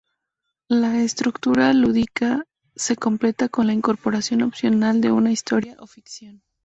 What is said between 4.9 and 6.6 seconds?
de una historia o ficción.